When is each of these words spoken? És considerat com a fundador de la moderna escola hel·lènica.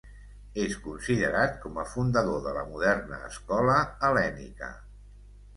És 0.61 0.71
considerat 0.85 1.53
com 1.65 1.77
a 1.83 1.85
fundador 1.91 2.41
de 2.47 2.53
la 2.57 2.65
moderna 2.71 3.23
escola 3.29 3.77
hel·lènica. 4.09 4.73